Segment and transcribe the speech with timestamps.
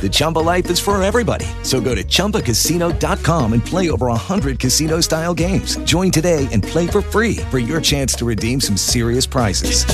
[0.00, 1.46] The Chumba life is for everybody.
[1.62, 5.76] So go to ChumbaCasino.com and play over 100 casino style games.
[5.78, 9.84] Join today and play for free for your chance to redeem some serious prizes.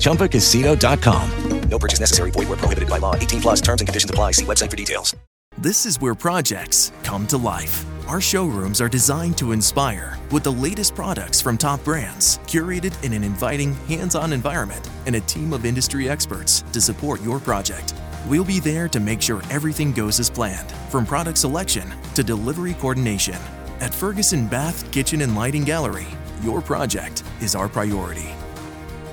[0.00, 1.30] ChumbaCasino.com.
[1.68, 2.30] No purchase necessary.
[2.30, 3.14] Void where prohibited by law.
[3.14, 4.32] 18 plus terms and conditions apply.
[4.32, 5.16] See website for details.
[5.58, 7.84] This is where projects come to life.
[8.08, 13.12] Our showrooms are designed to inspire with the latest products from top brands, curated in
[13.12, 17.94] an inviting, hands on environment, and a team of industry experts to support your project.
[18.26, 22.74] We'll be there to make sure everything goes as planned, from product selection to delivery
[22.74, 23.38] coordination.
[23.80, 26.06] At Ferguson Bath, Kitchen, and Lighting Gallery,
[26.40, 28.28] your project is our priority.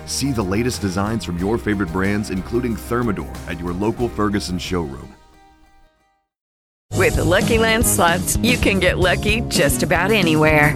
[0.06, 5.16] See the latest designs from your favorite brands, including Thermador, at your local Ferguson showroom.
[6.96, 10.76] With the Lucky Land slots, you can get lucky just about anywhere.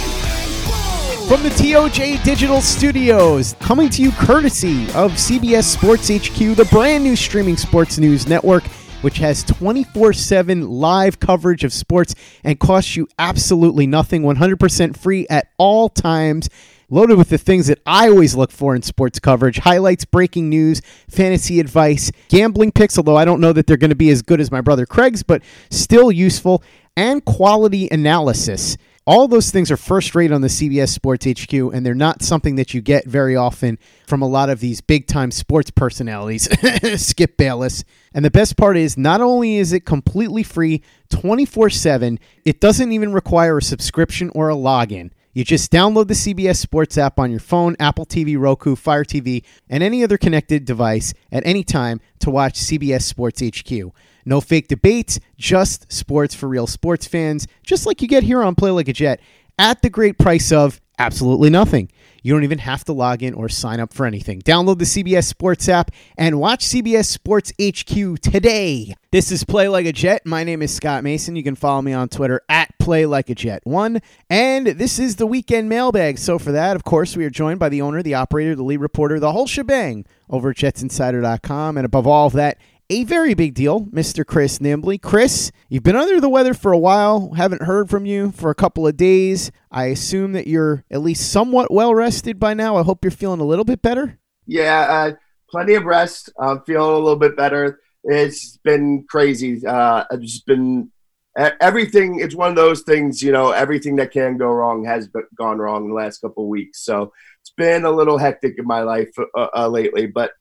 [1.31, 7.05] From the TOJ Digital Studios, coming to you courtesy of CBS Sports HQ, the brand
[7.05, 8.65] new streaming sports news network,
[8.99, 15.25] which has 24 7 live coverage of sports and costs you absolutely nothing, 100% free
[15.29, 16.49] at all times.
[16.89, 20.81] Loaded with the things that I always look for in sports coverage highlights, breaking news,
[21.09, 24.41] fantasy advice, gambling picks, although I don't know that they're going to be as good
[24.41, 26.61] as my brother Craig's, but still useful,
[26.97, 28.75] and quality analysis.
[29.11, 32.55] All those things are first rate on the CBS Sports HQ, and they're not something
[32.55, 33.77] that you get very often
[34.07, 36.47] from a lot of these big time sports personalities.
[36.95, 37.83] Skip Bayless.
[38.13, 42.93] And the best part is, not only is it completely free 24 7, it doesn't
[42.93, 45.11] even require a subscription or a login.
[45.33, 49.43] You just download the CBS Sports app on your phone, Apple TV, Roku, Fire TV,
[49.69, 53.91] and any other connected device at any time to watch CBS Sports HQ.
[54.25, 58.55] No fake debates, just sports for real sports fans, just like you get here on
[58.55, 59.19] Play Like a Jet,
[59.57, 61.89] at the great price of absolutely nothing.
[62.23, 64.41] You don't even have to log in or sign up for anything.
[64.43, 68.93] Download the CBS Sports app and watch CBS Sports HQ today.
[69.11, 70.23] This is Play Like a Jet.
[70.23, 71.35] My name is Scott Mason.
[71.35, 74.01] You can follow me on Twitter at Play Like a Jet One.
[74.29, 76.19] And this is the weekend mailbag.
[76.19, 78.81] So for that, of course, we are joined by the owner, the operator, the lead
[78.81, 81.77] reporter, the whole shebang over at JetsInsider.com.
[81.77, 82.59] And above all of that,
[82.91, 84.25] a very big deal, Mr.
[84.25, 85.01] Chris Nimbley.
[85.01, 88.55] Chris, you've been under the weather for a while, haven't heard from you for a
[88.55, 89.49] couple of days.
[89.71, 92.75] I assume that you're at least somewhat well rested by now.
[92.75, 94.19] I hope you're feeling a little bit better.
[94.45, 95.11] Yeah, uh,
[95.49, 96.33] plenty of rest.
[96.37, 97.79] I'm feeling a little bit better.
[98.03, 99.65] It's been crazy.
[99.65, 100.91] Uh, just been
[101.37, 102.19] everything.
[102.19, 105.83] It's one of those things, you know, everything that can go wrong has gone wrong
[105.83, 106.83] in the last couple of weeks.
[106.83, 110.31] So it's been a little hectic in my life uh, uh, lately, but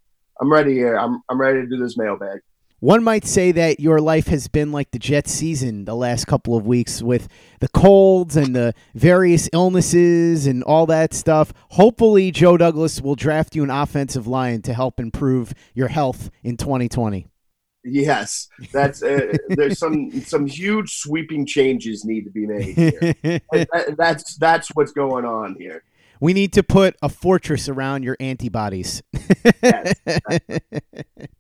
[0.41, 0.97] I'm ready here.
[0.97, 2.41] I'm I'm ready to do this mailbag.
[2.81, 6.57] One might say that your life has been like the Jets season the last couple
[6.57, 7.29] of weeks with
[7.61, 11.53] the colds and the various illnesses and all that stuff.
[11.73, 16.57] Hopefully, Joe Douglas will draft you an offensive line to help improve your health in
[16.57, 17.27] 2020.
[17.85, 22.77] Yes, that's uh, there's some some huge sweeping changes need to be made.
[22.77, 23.01] Here.
[23.53, 25.83] that, that's that's what's going on here.
[26.19, 29.03] We need to put a fortress around your antibodies.
[29.63, 29.95] Yes.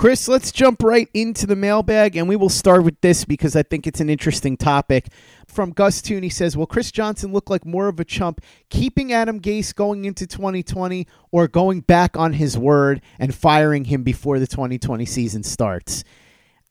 [0.00, 3.62] Chris, let's jump right into the mailbag, and we will start with this because I
[3.62, 5.08] think it's an interesting topic.
[5.46, 9.38] from Gus Tooney says, Will Chris Johnson look like more of a chump keeping Adam
[9.38, 14.46] Gase going into 2020 or going back on his word and firing him before the
[14.46, 16.02] 2020 season starts?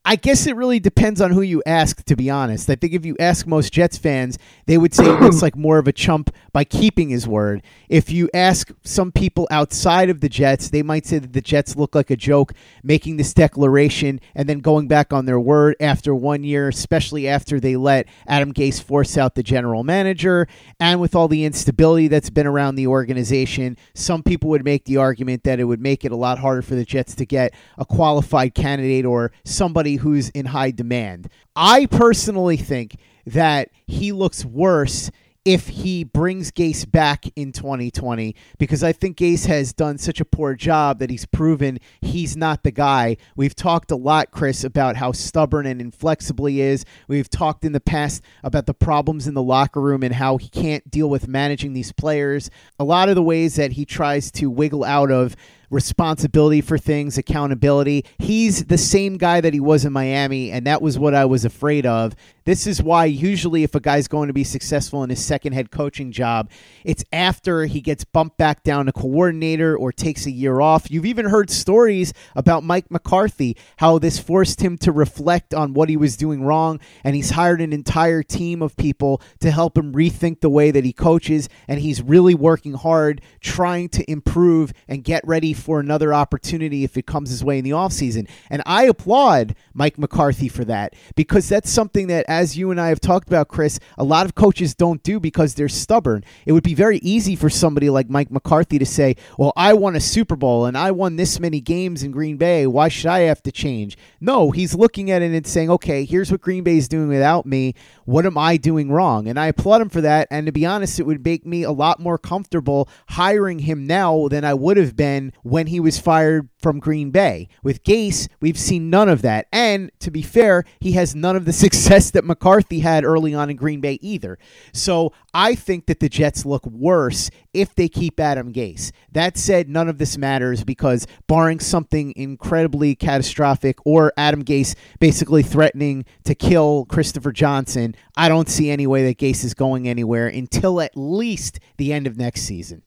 [0.02, 2.70] I guess it really depends on who you ask, to be honest.
[2.70, 5.78] I think if you ask most Jets fans, they would say it looks like more
[5.78, 7.62] of a chump by keeping his word.
[7.90, 11.76] If you ask some people outside of the Jets, they might say that the Jets
[11.76, 16.14] look like a joke making this declaration and then going back on their word after
[16.14, 20.48] one year, especially after they let Adam Gase force out the general manager.
[20.80, 24.96] And with all the instability that's been around the organization, some people would make the
[24.96, 27.84] argument that it would make it a lot harder for the Jets to get a
[27.84, 31.28] qualified candidate or somebody who's in high demand.
[31.54, 32.96] I personally think
[33.26, 35.10] that he looks worse
[35.44, 40.24] if he brings Gase back in 2020 because I think Gase has done such a
[40.24, 43.16] poor job that he's proven he's not the guy.
[43.36, 46.84] We've talked a lot, Chris, about how stubborn and inflexible he is.
[47.08, 50.48] We've talked in the past about the problems in the locker room and how he
[50.48, 52.50] can't deal with managing these players.
[52.78, 55.36] A lot of the ways that he tries to wiggle out of
[55.70, 58.04] responsibility for things, accountability.
[58.18, 61.44] He's the same guy that he was in Miami, and that was what I was
[61.44, 62.14] afraid of.
[62.44, 65.70] This is why usually if a guy's going to be successful in his second head
[65.70, 66.50] coaching job,
[66.84, 70.90] it's after he gets bumped back down to coordinator or takes a year off.
[70.90, 75.88] You've even heard stories about Mike McCarthy, how this forced him to reflect on what
[75.88, 79.92] he was doing wrong, and he's hired an entire team of people to help him
[79.92, 85.04] rethink the way that he coaches, and he's really working hard trying to improve and
[85.04, 88.28] get ready for another opportunity if it comes his way in the offseason.
[88.48, 92.88] And I applaud Mike McCarthy for that because that's something that, as you and I
[92.88, 96.24] have talked about, Chris, a lot of coaches don't do because they're stubborn.
[96.46, 99.96] It would be very easy for somebody like Mike McCarthy to say, Well, I won
[99.96, 102.66] a Super Bowl and I won this many games in Green Bay.
[102.66, 103.96] Why should I have to change?
[104.20, 107.46] No, he's looking at it and saying, Okay, here's what Green Bay is doing without
[107.46, 107.74] me.
[108.10, 109.28] What am I doing wrong?
[109.28, 110.26] And I applaud him for that.
[110.32, 114.26] And to be honest, it would make me a lot more comfortable hiring him now
[114.26, 117.46] than I would have been when he was fired from Green Bay.
[117.62, 119.46] With Gase, we've seen none of that.
[119.52, 123.48] And to be fair, he has none of the success that McCarthy had early on
[123.48, 124.40] in Green Bay either.
[124.72, 128.90] So I think that the Jets look worse if they keep Adam Gase.
[129.12, 135.42] That said, none of this matters because barring something incredibly catastrophic or Adam Gase basically
[135.42, 140.26] threatening to kill Christopher Johnson, I don't see any way that Gase is going anywhere
[140.26, 142.82] until at least the end of next season.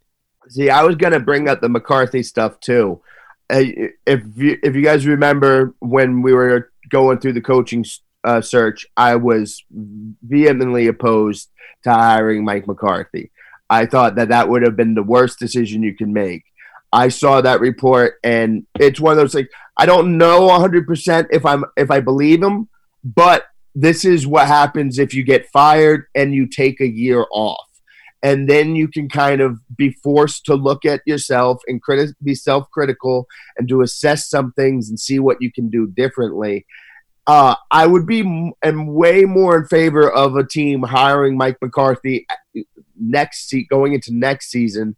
[0.50, 3.02] See, I was going to bring up the McCarthy stuff too.
[3.50, 3.64] Uh,
[4.06, 7.86] if you, if you guys remember when we were going through the coaching
[8.24, 11.50] uh, search, I was vehemently opposed
[11.84, 13.32] to hiring Mike McCarthy.
[13.70, 16.44] I thought that that would have been the worst decision you can make.
[16.92, 21.28] I saw that report, and it's one of those like I don't know 100 percent
[21.32, 22.70] if I'm if I believe him,
[23.04, 23.46] but
[23.76, 27.68] this is what happens if you get fired and you take a year off.
[28.22, 32.36] And then you can kind of be forced to look at yourself and criti- be
[32.36, 33.28] self-critical
[33.58, 36.66] and to assess some things and see what you can do differently.
[37.28, 41.58] Uh, I would be m- am way more in favor of a team hiring Mike
[41.62, 42.62] McCarthy uh,
[42.98, 44.96] next se- going into next season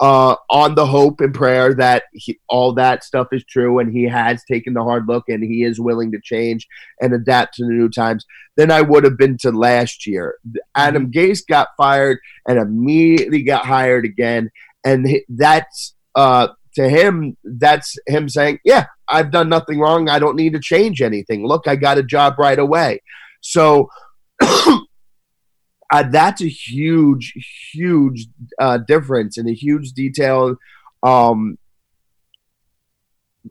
[0.00, 4.04] uh, on the hope and prayer that he, all that stuff is true and he
[4.04, 6.66] has taken the hard look and he is willing to change
[7.02, 8.24] and adapt to the new times
[8.56, 10.36] than I would have been to last year.
[10.74, 11.18] Adam mm-hmm.
[11.18, 12.18] Gase got fired
[12.48, 14.50] and immediately got hired again,
[14.84, 17.36] and that's uh, to him.
[17.44, 20.08] That's him saying, "Yeah, I've done nothing wrong.
[20.08, 21.46] I don't need to change anything.
[21.46, 23.02] Look, I got a job right away."
[23.42, 23.90] So.
[25.90, 27.32] uh, that's a huge,
[27.72, 28.26] huge
[28.58, 30.56] uh, difference and a huge detail.
[31.02, 31.58] Um,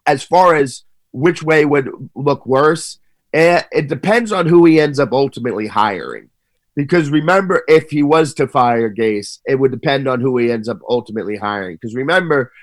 [0.05, 2.99] as far as which way would look worse,
[3.33, 6.29] it, it depends on who he ends up ultimately hiring.
[6.75, 10.69] Because remember, if he was to fire Gase, it would depend on who he ends
[10.69, 11.75] up ultimately hiring.
[11.75, 12.53] Because remember,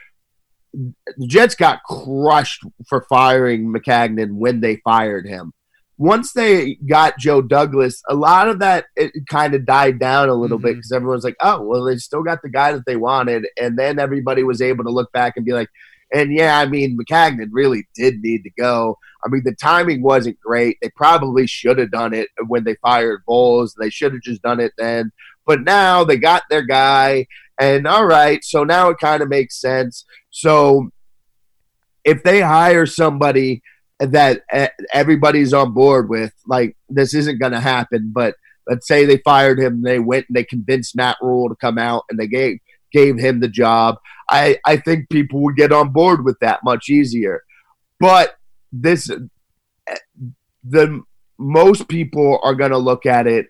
[0.72, 5.52] the Jets got crushed for firing Maccagnan when they fired him
[5.98, 10.34] once they got Joe Douglas, a lot of that it kind of died down a
[10.34, 10.66] little mm-hmm.
[10.66, 13.78] bit because everyone's like, "Oh, well, they still got the guy that they wanted," and
[13.78, 15.68] then everybody was able to look back and be like,
[16.12, 18.98] "And yeah, I mean, Maccagnan really did need to go.
[19.24, 20.76] I mean, the timing wasn't great.
[20.82, 23.74] They probably should have done it when they fired Bowles.
[23.78, 25.12] They should have just done it then.
[25.46, 27.26] But now they got their guy,
[27.58, 30.04] and all right, so now it kind of makes sense.
[30.30, 30.90] So
[32.04, 33.62] if they hire somebody."
[33.98, 34.42] That
[34.92, 36.32] everybody's on board with.
[36.46, 38.34] Like this isn't going to happen, but
[38.66, 42.04] let's say they fired him, they went and they convinced Matt Rhule to come out
[42.10, 42.58] and they gave
[42.92, 43.96] gave him the job.
[44.28, 47.42] I I think people would get on board with that much easier.
[47.98, 48.36] But
[48.72, 49.96] this eh,
[50.64, 51.02] the
[51.38, 53.46] most people are going to look at it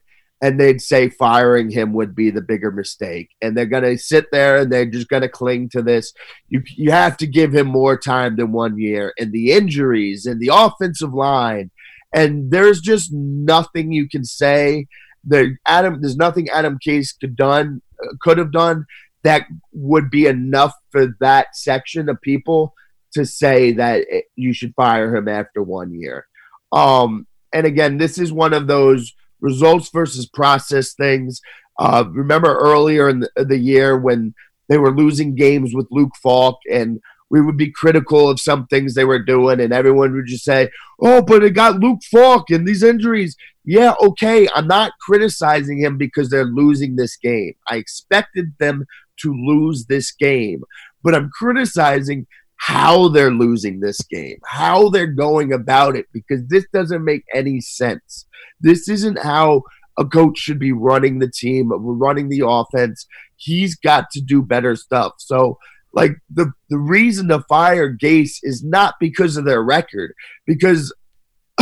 [0.47, 3.31] and they'd say firing him would be the bigger mistake.
[3.43, 6.12] And they're going to sit there and they're just going to cling to this.
[6.47, 9.12] You, you have to give him more time than one year.
[9.19, 11.73] And the injuries and the offensive line.
[12.15, 14.87] And there's just nothing you can say.
[15.25, 17.83] The Adam, there's nothing Adam Gase could done
[18.21, 18.87] could have done
[19.25, 22.73] that would be enough for that section of people
[23.15, 26.29] to say that you should fire him after one year.
[26.71, 31.40] Um, and again, this is one of those results versus process things.
[31.78, 34.35] Uh, remember earlier in the, the, year when
[34.69, 38.95] they were losing games with Luke Falk, and we would be critical of some things
[38.95, 42.66] they were doing, and everyone would just say, "Oh, but it got Luke Falk and
[42.66, 47.55] these injuries." Yeah, okay, I'm not criticizing him because they're losing this game.
[47.69, 48.87] I expected them
[49.21, 50.62] to lose this game,
[51.02, 52.26] but I'm criticizing
[52.57, 57.61] how they're losing this game, how they're going about it, because this doesn't make any
[57.61, 58.27] sense.
[58.61, 59.63] This isn't how
[59.99, 63.07] a coach should be running the team, running the offense.
[63.37, 65.15] He's got to do better stuff.
[65.19, 65.59] So,
[65.93, 70.15] like the the reason to fire Gase is not because of their record,
[70.47, 70.95] because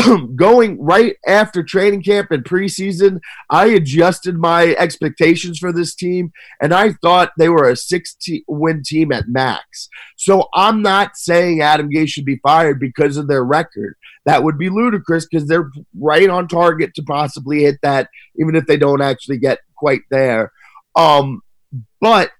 [0.37, 3.21] going right after training camp and preseason,
[3.51, 8.17] I adjusted my expectations for this team, and I thought they were a six
[8.49, 9.89] win team at max.
[10.17, 13.97] So I'm not saying Adam Gase should be fired because of their record.
[14.27, 18.67] That would be ludicrous because they're right on target to possibly hit that, even if
[18.67, 20.53] they don't actually get quite there.
[20.97, 21.43] Um,
[22.01, 22.31] but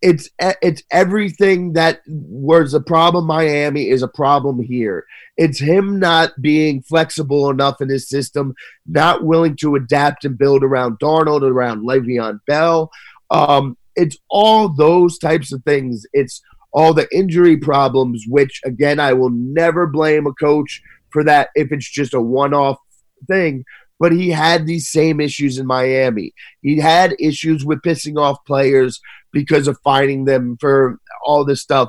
[0.00, 5.04] it's it's everything that was a problem Miami is a problem here.
[5.36, 8.54] It's him not being flexible enough in his system,
[8.86, 12.90] not willing to adapt and build around Darnold, around Le'Veon Bell.
[13.30, 16.06] Um, it's all those types of things.
[16.12, 16.40] It's
[16.72, 21.72] all the injury problems, which again I will never blame a coach for that if
[21.72, 22.78] it's just a one-off
[23.26, 23.64] thing
[23.98, 26.32] but he had these same issues in Miami.
[26.62, 29.00] He had issues with pissing off players
[29.32, 31.88] because of fining them for all this stuff.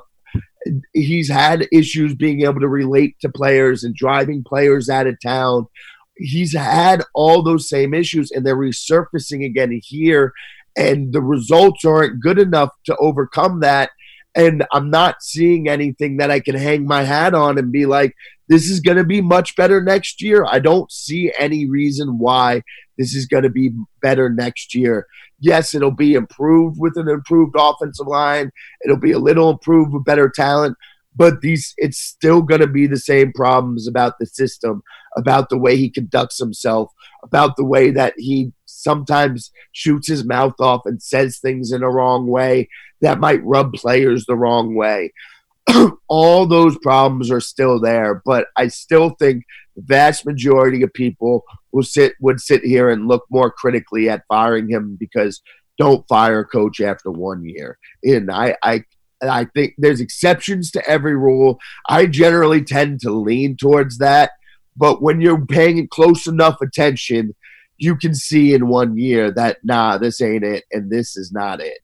[0.93, 5.67] He's had issues being able to relate to players and driving players out of town.
[6.17, 10.33] He's had all those same issues, and they're resurfacing again here.
[10.77, 13.89] And the results aren't good enough to overcome that.
[14.35, 18.13] And I'm not seeing anything that I can hang my hat on and be like,
[18.47, 20.45] this is going to be much better next year.
[20.47, 22.63] I don't see any reason why
[22.97, 25.07] this is going to be better next year.
[25.39, 28.51] Yes, it'll be improved with an improved offensive line.
[28.83, 30.77] It'll be a little improved with better talent,
[31.15, 34.81] but these it's still going to be the same problems about the system,
[35.17, 36.91] about the way he conducts himself,
[37.23, 41.89] about the way that he sometimes shoots his mouth off and says things in a
[41.89, 42.69] wrong way
[43.01, 45.13] that might rub players the wrong way.
[46.07, 49.43] All those problems are still there, but I still think
[49.75, 54.23] the vast majority of people will sit would sit here and look more critically at
[54.27, 55.41] firing him because
[55.77, 57.77] don't fire a coach after one year.
[58.03, 58.83] And I, I
[59.21, 61.59] I think there's exceptions to every rule.
[61.87, 64.31] I generally tend to lean towards that,
[64.77, 67.35] but when you're paying close enough attention,
[67.77, 71.61] you can see in one year that nah, this ain't it, and this is not
[71.61, 71.79] it.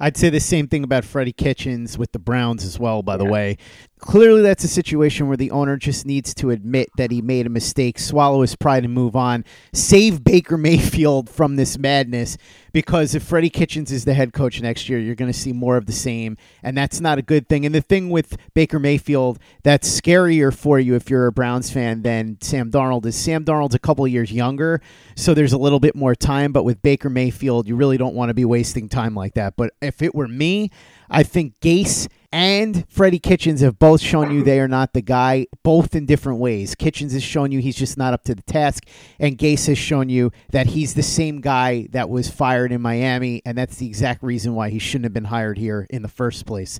[0.00, 3.18] I'd say the same thing about Freddie Kitchens with the Browns as well, by yeah.
[3.18, 3.58] the way.
[4.00, 7.50] Clearly, that's a situation where the owner just needs to admit that he made a
[7.50, 9.44] mistake, swallow his pride, and move on.
[9.74, 12.38] Save Baker Mayfield from this madness
[12.72, 15.76] because if Freddie Kitchens is the head coach next year, you're going to see more
[15.76, 17.66] of the same, and that's not a good thing.
[17.66, 22.02] And the thing with Baker Mayfield that's scarier for you if you're a Browns fan
[22.02, 24.80] than Sam Darnold is Sam Darnold's a couple years younger,
[25.14, 26.52] so there's a little bit more time.
[26.52, 29.56] But with Baker Mayfield, you really don't want to be wasting time like that.
[29.56, 30.70] But if it were me,
[31.10, 35.46] I think Gase and Freddie Kitchens have both shown you they are not the guy,
[35.64, 36.76] both in different ways.
[36.76, 38.86] Kitchens has shown you he's just not up to the task,
[39.18, 43.42] and Gase has shown you that he's the same guy that was fired in Miami,
[43.44, 46.46] and that's the exact reason why he shouldn't have been hired here in the first
[46.46, 46.78] place.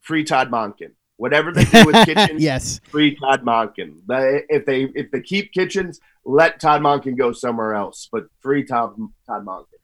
[0.00, 0.94] Free Todd Monken.
[1.16, 4.02] Whatever they do with Kitchens, yes, free Todd Monken.
[4.48, 8.94] If they if they keep Kitchens, let Todd Monken go somewhere else, but free Todd
[9.26, 9.77] Todd Monken.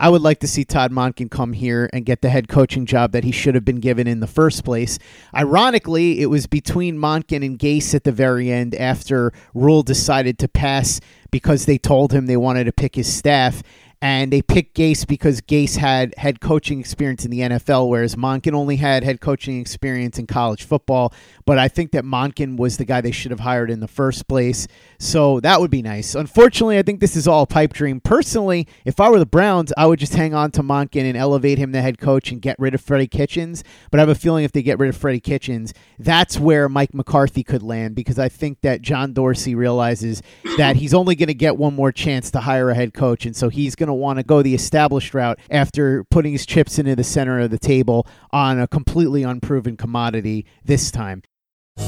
[0.00, 3.12] I would like to see Todd Monken come here and get the head coaching job
[3.12, 4.98] that he should have been given in the first place.
[5.34, 10.48] Ironically, it was between Monken and Gase at the very end after Rhule decided to
[10.48, 13.62] pass because they told him they wanted to pick his staff.
[14.02, 18.54] And they picked Gase because Gase had head coaching experience in the NFL, whereas Monken
[18.54, 21.12] only had head coaching experience in college football.
[21.44, 24.26] But I think that Monken was the guy they should have hired in the first
[24.26, 24.66] place.
[24.98, 26.14] So that would be nice.
[26.14, 28.00] Unfortunately, I think this is all a pipe dream.
[28.00, 31.58] Personally, if I were the Browns, I would just hang on to Monken and elevate
[31.58, 33.62] him to head coach and get rid of Freddie Kitchens.
[33.90, 36.94] But I have a feeling if they get rid of Freddie Kitchens, that's where Mike
[36.94, 40.22] McCarthy could land because I think that John Dorsey realizes
[40.56, 43.26] that he's only going to get one more chance to hire a head coach.
[43.26, 46.78] And so he's going to want to go the established route after putting his chips
[46.78, 51.22] into the center of the table on a completely unproven commodity this time.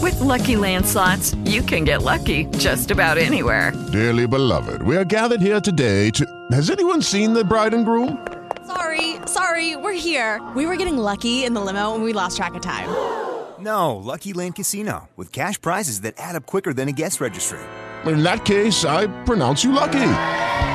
[0.01, 3.73] With lucky landslots, you can get lucky just about anywhere.
[3.93, 6.27] Dearly beloved, we are gathered here today to.
[6.51, 8.27] Has anyone seen the bride and groom?
[8.67, 10.41] Sorry, sorry, we're here.
[10.57, 12.89] We were getting lucky in the limo and we lost track of time.
[13.63, 17.61] No, Lucky Land Casino, with cash prizes that add up quicker than a guest registry.
[18.07, 20.01] In that case, I pronounce you lucky.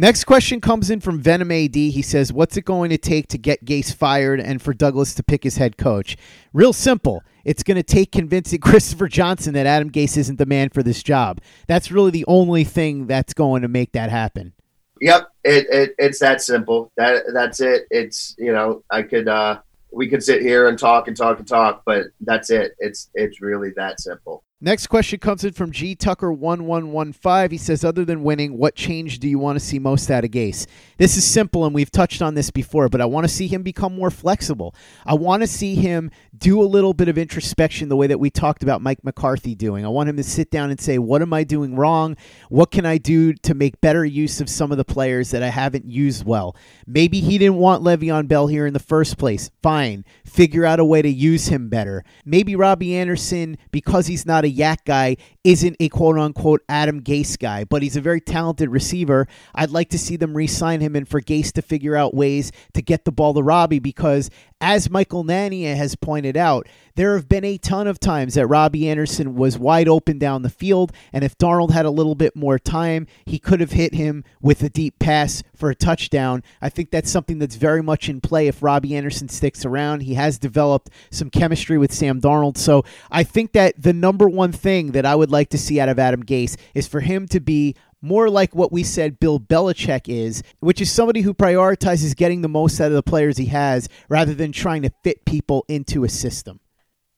[0.00, 1.74] Next question comes in from Venom AD.
[1.74, 5.22] He says, What's it going to take to get Gase fired and for Douglas to
[5.22, 6.16] pick his head coach?
[6.54, 7.22] Real simple.
[7.44, 11.02] It's going to take convincing Christopher Johnson that Adam Gase isn't the man for this
[11.02, 11.42] job.
[11.66, 14.54] That's really the only thing that's going to make that happen.
[15.02, 16.90] Yep, it, it it's that simple.
[16.96, 17.82] That that's it.
[17.90, 19.60] It's you know I could uh
[19.92, 22.72] we could sit here and talk and talk and talk, but that's it.
[22.78, 24.44] It's it's really that simple.
[24.62, 27.50] Next question comes in from G Tucker one one one five.
[27.50, 30.32] He says, "Other than winning, what change do you want to see most out of
[30.32, 30.66] Gase?"
[30.98, 33.62] This is simple, and we've touched on this before, but I want to see him
[33.62, 34.74] become more flexible.
[35.06, 38.28] I want to see him do a little bit of introspection, the way that we
[38.28, 39.86] talked about Mike McCarthy doing.
[39.86, 42.18] I want him to sit down and say, "What am I doing wrong?
[42.50, 45.48] What can I do to make better use of some of the players that I
[45.48, 46.54] haven't used well?"
[46.86, 49.50] Maybe he didn't want Le'Veon Bell here in the first place.
[49.62, 52.04] Fine, figure out a way to use him better.
[52.26, 57.38] Maybe Robbie Anderson, because he's not a yak guy isn't a quote unquote Adam Gase
[57.38, 59.26] guy, but he's a very talented receiver.
[59.54, 62.52] I'd like to see them re sign him and for Gase to figure out ways
[62.74, 67.28] to get the ball to Robbie because, as Michael Nania has pointed out, there have
[67.28, 71.24] been a ton of times that Robbie Anderson was wide open down the field, and
[71.24, 74.68] if Darnold had a little bit more time, he could have hit him with a
[74.68, 76.42] deep pass for a touchdown.
[76.60, 80.00] I think that's something that's very much in play if Robbie Anderson sticks around.
[80.00, 84.39] He has developed some chemistry with Sam Darnold, so I think that the number one
[84.52, 87.40] thing that I would like to see out of Adam Gase is for him to
[87.40, 92.40] be more like what we said Bill Belichick is, which is somebody who prioritizes getting
[92.40, 96.04] the most out of the players he has rather than trying to fit people into
[96.04, 96.60] a system.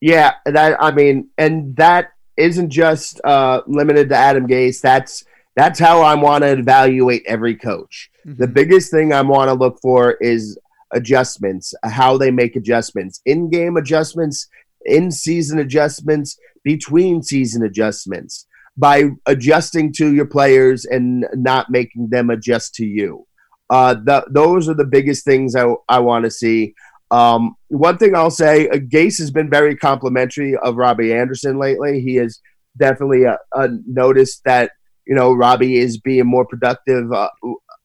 [0.00, 4.80] Yeah, that I mean, and that isn't just uh, limited to Adam Gase.
[4.80, 8.10] That's that's how I want to evaluate every coach.
[8.26, 8.40] Mm-hmm.
[8.40, 10.58] The biggest thing I want to look for is
[10.92, 14.48] adjustments, how they make adjustments, in-game adjustments,
[14.84, 22.74] in-season adjustments, between season adjustments by adjusting to your players and not making them adjust
[22.74, 23.26] to you.
[23.68, 26.74] Uh, the, those are the biggest things I, I want to see.
[27.10, 32.00] Um, one thing I'll say, uh, Gase has been very complimentary of Robbie Anderson lately.
[32.00, 32.40] He has
[32.78, 34.72] definitely uh, uh, noticed that
[35.06, 37.28] you know Robbie is being more productive uh,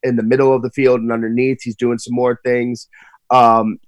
[0.04, 1.60] in the middle of the field and underneath.
[1.62, 2.88] He's doing some more things.
[3.30, 3.80] Um,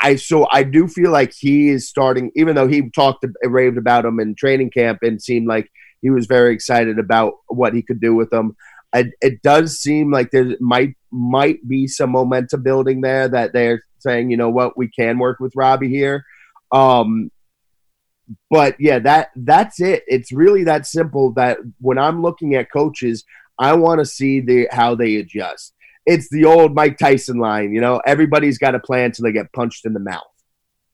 [0.00, 4.04] I so I do feel like he is starting, even though he talked raved about
[4.04, 5.70] him in training camp and seemed like
[6.02, 8.56] he was very excited about what he could do with them.
[8.94, 13.82] It, it does seem like there might might be some momentum building there that they're
[13.98, 16.24] saying, you know what, we can work with Robbie here.
[16.72, 17.30] Um,
[18.50, 20.02] but yeah, that that's it.
[20.06, 21.32] It's really that simple.
[21.32, 23.24] That when I'm looking at coaches,
[23.58, 25.72] I want to see the how they adjust.
[26.06, 28.00] It's the old Mike Tyson line, you know.
[28.06, 30.22] Everybody's got a plan till they get punched in the mouth.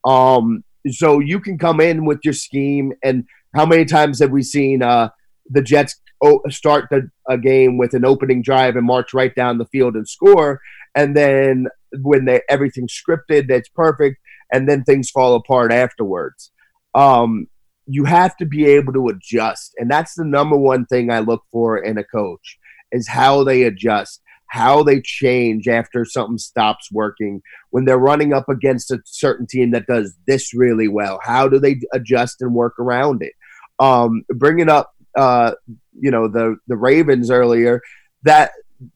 [0.04, 4.42] Um, so you can come in with your scheme, and how many times have we
[4.42, 5.10] seen uh,
[5.48, 6.00] the Jets
[6.48, 10.08] start the, a game with an opening drive and march right down the field and
[10.08, 10.60] score,
[10.94, 11.66] and then
[12.00, 14.16] when they everything's scripted, that's perfect,
[14.52, 16.50] and then things fall apart afterwards.
[16.94, 17.48] Um,
[17.86, 21.42] you have to be able to adjust, and that's the number one thing I look
[21.52, 22.58] for in a coach
[22.92, 24.20] is how they adjust.
[24.52, 29.70] How they change after something stops working when they're running up against a certain team
[29.70, 31.18] that does this really well.
[31.22, 33.32] How do they adjust and work around it?
[33.78, 35.52] Um, bringing up, uh,
[35.98, 37.80] you know, the the Ravens earlier,
[38.24, 38.50] that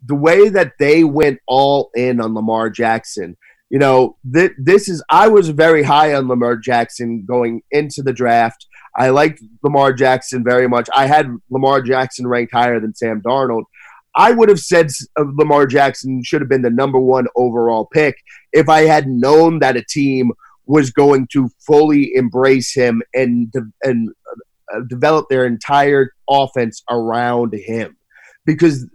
[0.05, 3.39] the way that they went all in on Lamar Jackson.
[3.71, 8.13] You know, th- this is I was very high on Lamar Jackson going into the
[8.13, 8.67] draft.
[8.95, 10.91] I liked Lamar Jackson very much.
[10.95, 13.65] I had Lamar Jackson ranked higher than Sam Darnold.
[14.17, 18.17] I would have said Lamar Jackson should have been the number one overall pick
[18.53, 20.33] if I had known that a team
[20.65, 23.53] was going to fully embrace him and
[23.83, 24.11] and
[24.75, 27.97] uh, develop their entire offense around him,
[28.45, 28.89] because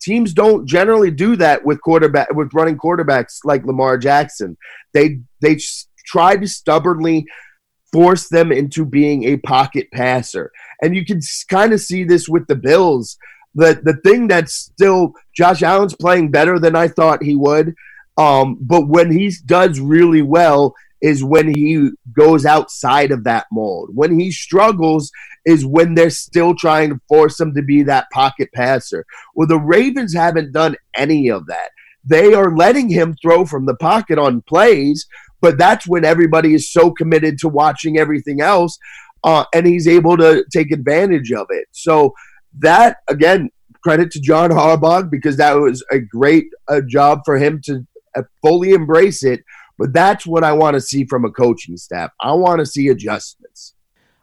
[0.00, 4.56] teams don't generally do that with quarterback with running quarterbacks like Lamar Jackson.
[4.94, 5.58] They they
[6.06, 7.26] try to stubbornly
[7.92, 10.50] force them into being a pocket passer.
[10.82, 13.16] And you can kind of see this with the Bills.
[13.56, 17.74] The the thing that's still Josh Allen's playing better than I thought he would.
[18.16, 23.90] Um, but when he does really well is when he goes outside of that mold.
[23.92, 25.10] When he struggles
[25.44, 29.04] is when they're still trying to force him to be that pocket passer.
[29.34, 31.70] Well, the Ravens haven't done any of that.
[32.04, 35.06] They are letting him throw from the pocket on plays,
[35.40, 38.78] but that's when everybody is so committed to watching everything else,
[39.24, 41.68] uh, and he's able to take advantage of it.
[41.72, 42.14] So
[42.58, 43.50] that again,
[43.82, 48.22] credit to John Harbaugh because that was a great uh, job for him to uh,
[48.42, 49.44] fully embrace it.
[49.78, 52.10] But that's what I want to see from a coaching staff.
[52.20, 53.75] I want to see adjustments.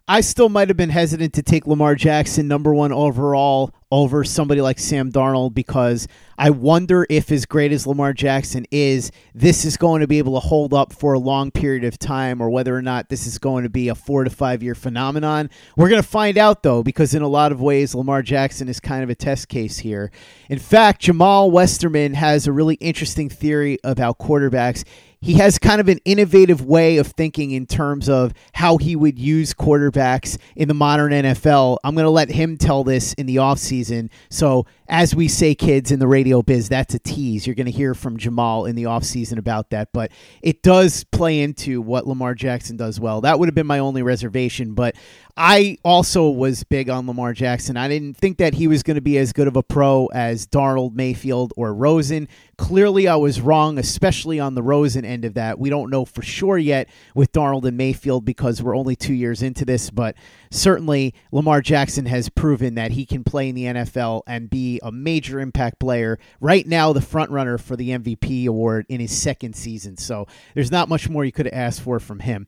[0.05, 4.59] I still might have been hesitant to take Lamar Jackson number one overall over somebody
[4.59, 9.77] like Sam Darnold because I wonder if, as great as Lamar Jackson is, this is
[9.77, 12.75] going to be able to hold up for a long period of time or whether
[12.75, 15.49] or not this is going to be a four to five year phenomenon.
[15.77, 18.81] We're going to find out, though, because in a lot of ways, Lamar Jackson is
[18.81, 20.11] kind of a test case here.
[20.49, 24.83] In fact, Jamal Westerman has a really interesting theory about quarterbacks
[25.23, 29.17] he has kind of an innovative way of thinking in terms of how he would
[29.17, 31.77] use quarterbacks in the modern NFL.
[31.83, 34.09] I'm going to let him tell this in the offseason.
[34.29, 37.47] So, as we say, kids in the radio biz, that's a tease.
[37.47, 39.93] You're going to hear from Jamal in the offseason about that.
[39.93, 43.21] But it does play into what Lamar Jackson does well.
[43.21, 44.73] That would have been my only reservation.
[44.73, 44.95] But
[45.35, 47.75] I also was big on Lamar Jackson.
[47.77, 50.45] I didn't think that he was going to be as good of a pro as
[50.45, 52.27] Darnold, Mayfield, or Rosen.
[52.57, 55.59] Clearly, I was wrong, especially on the Rosen of that.
[55.59, 59.41] We don't know for sure yet with Darnold and Mayfield because we're only two years
[59.41, 60.15] into this, but
[60.51, 64.91] certainly Lamar Jackson has proven that he can play in the NFL and be a
[64.91, 66.17] major impact player.
[66.41, 69.97] Right now, the front runner for the MVP award in his second season.
[69.97, 72.47] So there's not much more you could have asked for from him.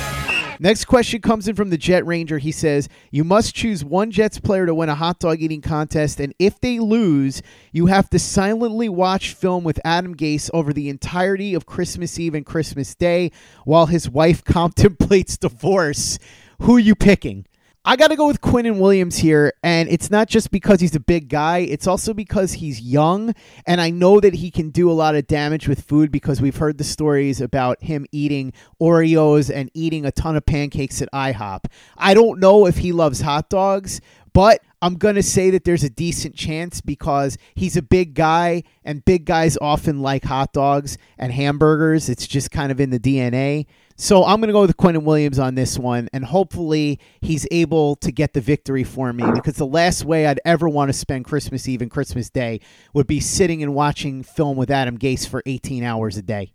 [0.63, 2.37] Next question comes in from the Jet Ranger.
[2.37, 6.19] He says, You must choose one Jets player to win a hot dog eating contest,
[6.19, 10.87] and if they lose, you have to silently watch film with Adam Gase over the
[10.87, 13.31] entirety of Christmas Eve and Christmas Day
[13.65, 16.19] while his wife contemplates divorce.
[16.59, 17.47] Who are you picking?
[17.83, 20.99] I got to go with Quinnen Williams here, and it's not just because he's a
[20.99, 23.33] big guy, it's also because he's young,
[23.65, 26.57] and I know that he can do a lot of damage with food because we've
[26.57, 31.65] heard the stories about him eating Oreos and eating a ton of pancakes at IHOP.
[31.97, 33.99] I don't know if he loves hot dogs,
[34.31, 38.61] but I'm going to say that there's a decent chance because he's a big guy,
[38.83, 42.09] and big guys often like hot dogs and hamburgers.
[42.09, 43.65] It's just kind of in the DNA.
[44.01, 47.97] So I'm going to go with Quinnen Williams on this one, and hopefully he's able
[47.97, 51.25] to get the victory for me because the last way I'd ever want to spend
[51.25, 52.61] Christmas Eve and Christmas Day
[52.95, 56.51] would be sitting and watching film with Adam Gase for 18 hours a day.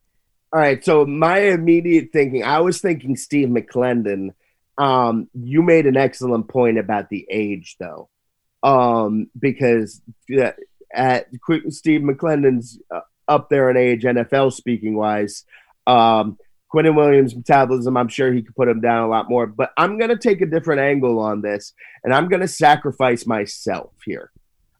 [0.52, 4.30] All right, so my immediate thinking, I was thinking Steve McLendon.
[4.76, 8.08] Um, you made an excellent point about the age, though.
[8.64, 10.02] um, because
[10.92, 11.28] at
[11.68, 15.44] Steve McLendon's uh, up there in age, NFL speaking wise.
[15.86, 16.38] Um,
[16.72, 19.46] Quinnen Williams' metabolism, I'm sure he could put him down a lot more.
[19.46, 23.26] But I'm going to take a different angle on this, and I'm going to sacrifice
[23.26, 24.30] myself here.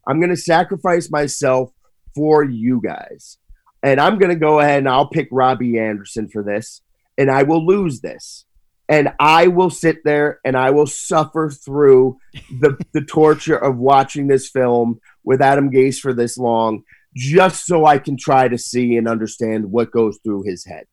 [0.07, 1.71] I'm going to sacrifice myself
[2.15, 3.37] for you guys.
[3.83, 6.81] And I'm going to go ahead and I'll pick Robbie Anderson for this,
[7.17, 8.45] and I will lose this.
[8.89, 12.17] And I will sit there and I will suffer through
[12.59, 17.85] the, the torture of watching this film with Adam Gase for this long, just so
[17.85, 20.85] I can try to see and understand what goes through his head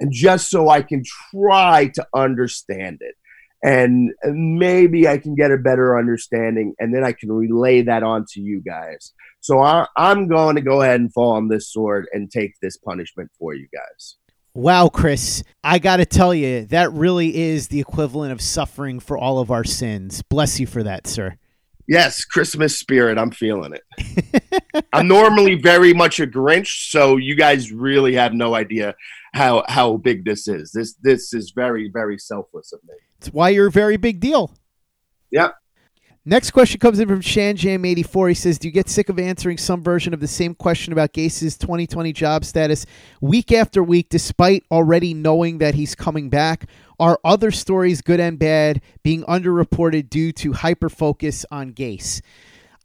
[0.00, 3.14] and just so I can try to understand it.
[3.62, 8.24] And maybe I can get a better understanding, and then I can relay that on
[8.32, 9.12] to you guys.
[9.40, 12.78] So I, I'm going to go ahead and fall on this sword and take this
[12.78, 14.16] punishment for you guys.
[14.54, 19.16] Wow, Chris, I got to tell you, that really is the equivalent of suffering for
[19.16, 20.22] all of our sins.
[20.22, 21.36] Bless you for that, sir.
[21.86, 23.18] Yes, Christmas spirit.
[23.18, 24.64] I'm feeling it.
[24.92, 28.94] I'm normally very much a Grinch, so you guys really have no idea
[29.32, 30.72] how how big this is.
[30.72, 32.94] This this is very very selfless of me.
[33.18, 34.52] It's why you're a very big deal.
[35.30, 35.54] Yep.
[36.26, 38.28] Next question comes in from ShanJam84.
[38.28, 41.14] He says, Do you get sick of answering some version of the same question about
[41.14, 42.84] Gase's 2020 job status
[43.22, 46.68] week after week, despite already knowing that he's coming back?
[46.98, 52.20] Are other stories, good and bad, being underreported due to hyper focus on Gase?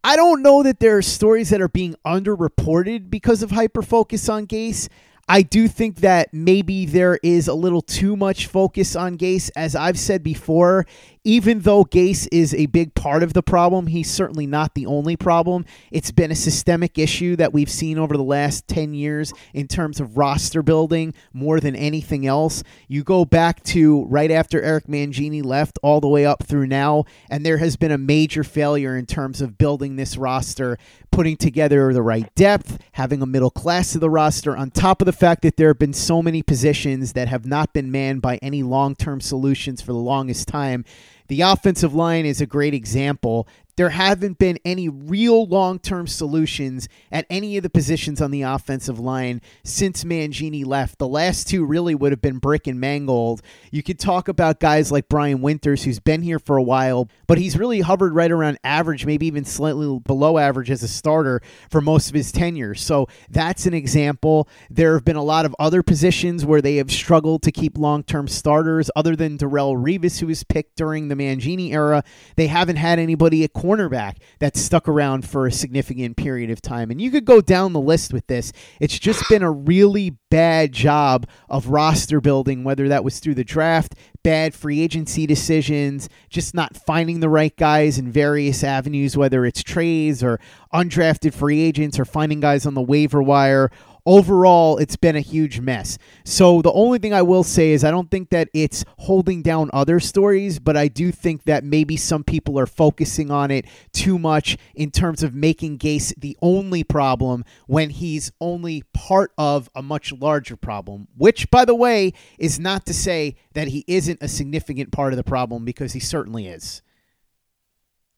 [0.02, 4.30] I don't know that there are stories that are being underreported because of hyper focus
[4.30, 4.88] on Gase.
[5.28, 9.50] I do think that maybe there is a little too much focus on Gase.
[9.56, 10.86] As I've said before,
[11.26, 15.18] even though Gase is a big part of the problem, he's certainly not the only
[15.18, 15.66] problem.
[15.92, 20.00] It's been a systemic issue that we've seen over the last 10 years in terms
[20.00, 22.64] of roster building more than anything else.
[22.88, 27.06] You go back to right after Eric Mangini left, all the way up through now,
[27.30, 30.78] and there has been a major failure in terms of building this roster,
[31.12, 35.08] putting together the right depth, having a middle class of the roster, on top of
[35.08, 38.38] the fact that there have been so many positions that have not been manned by
[38.44, 40.86] any long term solutions for the longest time.
[41.28, 46.88] The offensive line is a great example there haven't been any real long term solutions
[47.12, 50.98] at any of the positions on the offensive line since Mangini left.
[50.98, 53.42] The last two really would have been Brick and Mangold.
[53.72, 57.38] You could talk about guys like Brian Winters, who's been here for a while, but
[57.38, 61.82] he's really hovered right around average, maybe even slightly below average as a starter for
[61.82, 62.76] most of his tenure.
[62.76, 64.48] So that's an example.
[64.70, 68.04] There have been a lot of other positions where they have struggled to keep long
[68.04, 72.04] term starters, other than Darrelle Revis, who was picked during the Mangini era.
[72.36, 76.92] They haven't had anybody at cornerback that stuck around for a significant period of time.
[76.92, 78.52] And you could go down the list with this.
[78.80, 83.44] It's just been a really bad job of roster building, whether that was through the
[83.44, 89.46] draft, bad free agency decisions, just not finding the right guys in various avenues, whether
[89.46, 90.40] it's trades or
[90.74, 93.72] undrafted free agents or finding guys on the waiver wire
[94.06, 95.98] overall it's been a huge mess.
[96.24, 99.70] So the only thing I will say is I don't think that it's holding down
[99.74, 104.20] other stories, but I do think that maybe some people are focusing on it too
[104.20, 109.82] much in terms of making Gase the only problem when he's only part of a
[109.82, 114.28] much larger problem, which by the way is not to say that he isn't a
[114.28, 116.82] significant part of the problem because he certainly is.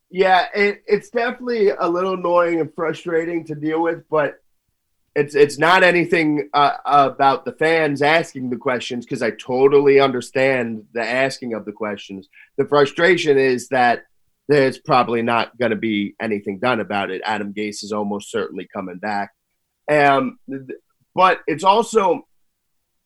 [0.10, 4.42] Yeah, it, it's definitely a little annoying and frustrating to deal with, but
[5.18, 10.86] it's it's not anything uh, about the fans asking the questions because I totally understand
[10.94, 12.30] the asking of the questions.
[12.58, 14.04] The frustration is that
[14.48, 17.24] there's probably not going to be anything done about it.
[17.26, 19.32] Adam Gase is almost certainly coming back,
[19.90, 20.38] um,
[21.16, 22.28] but it's also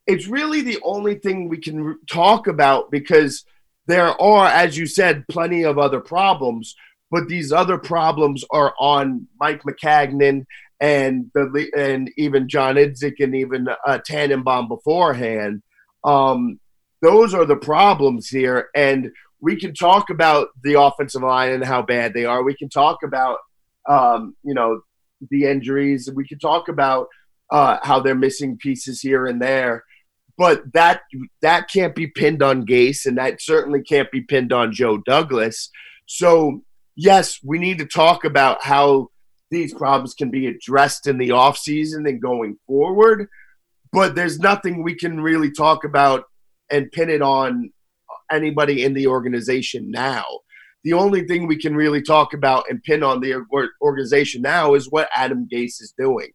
[0.05, 3.45] it's really the only thing we can talk about because
[3.87, 6.75] there are, as you said, plenty of other problems.
[7.09, 10.45] But these other problems are on Mike Maccagnan
[10.81, 15.61] and the and even John Idzik and even uh, Tannenbaum beforehand.
[16.03, 16.59] Um,
[17.03, 21.83] those are the problems here, and we can talk about the offensive line and how
[21.83, 22.43] bad they are.
[22.43, 23.37] We can talk about
[23.87, 24.81] um, you know
[25.29, 26.09] the injuries.
[26.13, 27.07] We can talk about
[27.51, 29.83] uh, how they're missing pieces here and there.
[30.37, 31.01] But that
[31.43, 35.69] that can't be pinned on Gase, and that certainly can't be pinned on Joe Douglas.
[36.07, 36.63] So
[36.95, 39.09] yes, we need to talk about how
[39.51, 43.27] these problems can be addressed in the offseason and going forward.
[43.91, 46.23] But there's nothing we can really talk about
[46.71, 47.71] and pin it on
[48.31, 50.25] anybody in the organization now.
[50.83, 53.43] The only thing we can really talk about and pin on the
[53.81, 56.29] organization now is what Adam Gase is doing.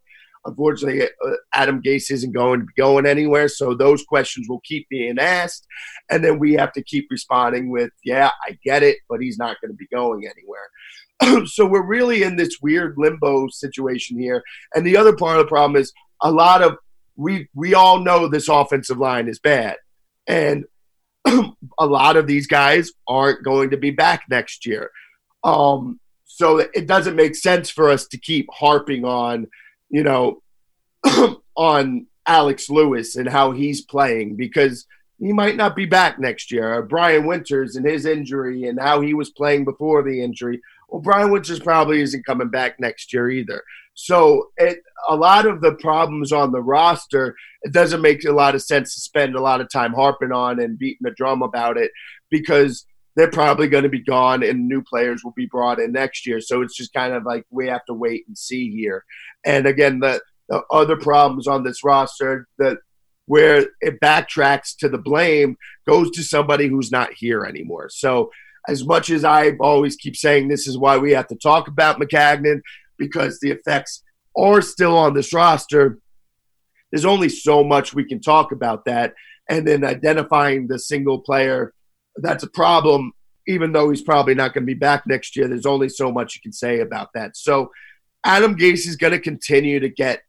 [0.47, 3.49] Unfortunately, uh, Adam Gase isn't going to be going anywhere.
[3.49, 5.67] So those questions will keep being asked.
[6.11, 9.61] And then we have to keep responding with, yeah, I get it, but he's not
[9.61, 11.47] going to be going anywhere.
[11.47, 14.43] so we're really in this weird limbo situation here.
[14.75, 16.77] And the other part of the problem is a lot of
[17.17, 19.77] we we all know this offensive line is bad.
[20.27, 20.65] And
[21.27, 24.91] a lot of these guys aren't going to be back next year.
[25.43, 29.47] Um, so it doesn't make sense for us to keep harping on,
[29.89, 30.43] you know,
[31.57, 34.87] on Alex Lewis and how he's playing because
[35.19, 36.75] he might not be back next year.
[36.75, 40.61] Or Brian Winters and his injury and how he was playing before the injury.
[40.89, 43.63] Well, Brian Winters probably isn't coming back next year either.
[43.95, 48.55] So it, a lot of the problems on the roster, it doesn't make a lot
[48.55, 51.79] of sense to spend a lot of time harping on and beating the drum about
[51.79, 51.91] it
[52.31, 52.85] because
[53.17, 56.41] they're probably going to be gone and new players will be brought in next year.
[56.41, 59.05] So it's just kind of like we have to wait and see here.
[59.45, 62.79] And again, the, the other problems on this roster that
[63.25, 67.89] where it backtracks to the blame goes to somebody who's not here anymore.
[67.89, 68.31] So
[68.69, 71.99] as much as I always keep saying this is why we have to talk about
[71.99, 72.61] Maccagnan
[72.99, 74.03] because the effects
[74.37, 75.99] are still on this roster.
[76.93, 79.15] There's only so much we can talk about that.
[79.49, 81.73] And then identifying the single player
[82.19, 83.13] that's a problem,
[83.47, 85.49] even though he's probably not going to be back next year.
[85.49, 87.37] There's only so much you can say about that.
[87.37, 87.71] So
[88.25, 90.23] Adam Gase is going to continue to get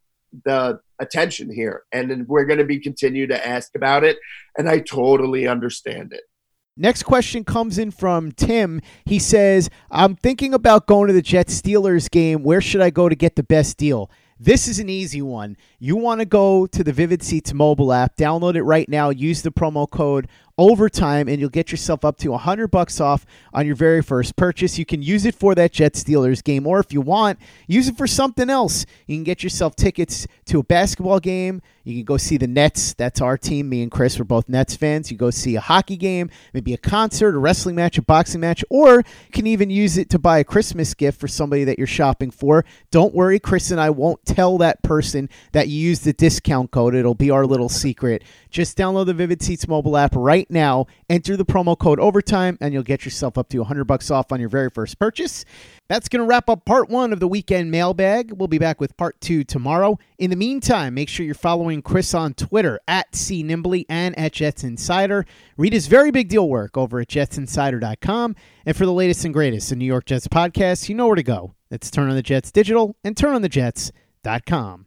[0.45, 1.83] the attention here.
[1.91, 4.17] And we're going to be continue to ask about it.
[4.57, 6.21] And I totally understand it.
[6.79, 8.81] Next question comes in from Tim.
[9.05, 12.43] He says, I'm thinking about going to the Jets Steelers game.
[12.43, 14.11] Where should I go to get the best deal?
[14.39, 15.57] This is an easy one.
[15.79, 19.41] You want to go to the Vivid Seats mobile app, download it right now, use
[19.41, 23.75] the promo code overtime and you'll get yourself up to 100 bucks off on your
[23.75, 24.77] very first purchase.
[24.77, 27.97] You can use it for that Jet Steelers game or if you want, use it
[27.97, 28.85] for something else.
[29.05, 31.61] You can get yourself tickets to a basketball game.
[31.87, 32.93] You can go see the Nets.
[32.95, 33.69] That's our team.
[33.69, 35.09] Me and Chris were both Nets fans.
[35.09, 38.61] You go see a hockey game, maybe a concert, a wrestling match, a boxing match,
[38.69, 41.87] or you can even use it to buy a Christmas gift for somebody that you're
[41.87, 42.65] shopping for.
[42.91, 46.93] Don't worry, Chris and I won't tell that person that you use the discount code.
[46.93, 48.21] It'll be our little secret.
[48.49, 52.73] Just download the Vivid Seats mobile app right now, enter the promo code overtime, and
[52.73, 55.45] you'll get yourself up to 100 bucks off on your very first purchase.
[55.87, 58.33] That's going to wrap up part one of the weekend mailbag.
[58.33, 59.97] We'll be back with part two tomorrow.
[60.17, 64.63] In the meantime, make sure you're following Chris on Twitter at CNimbly and at Jets
[64.63, 65.25] Insider.
[65.55, 68.35] Read his very big deal work over at jetsinsider.com.
[68.65, 71.23] And for the latest and greatest in New York Jets podcasts, you know where to
[71.23, 71.53] go.
[71.69, 74.86] It's Turn on the Jets Digital and turn on the turnonthejets.com.